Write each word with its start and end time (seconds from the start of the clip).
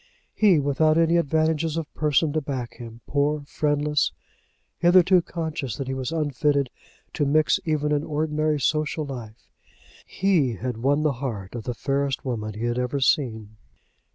He, 0.33 0.59
without 0.59 0.97
any 0.97 1.17
advantage 1.17 1.63
of 1.63 1.77
a 1.77 1.83
person 1.95 2.33
to 2.33 2.41
back 2.41 2.77
him, 2.77 3.01
poor, 3.05 3.41
friendless, 3.45 4.11
hitherto 4.79 5.21
conscious 5.21 5.75
that 5.75 5.87
he 5.87 5.93
was 5.93 6.11
unfitted 6.11 6.71
to 7.13 7.23
mix 7.23 7.59
even 7.65 7.91
in 7.91 8.03
ordinary 8.03 8.59
social 8.59 9.05
life 9.05 9.47
he 10.07 10.55
had 10.55 10.77
won 10.77 11.03
the 11.03 11.11
heart 11.21 11.53
of 11.53 11.65
the 11.65 11.75
fairest 11.75 12.25
woman 12.25 12.55
he 12.55 12.65
had 12.65 12.79
ever 12.79 12.99
seen. 12.99 13.57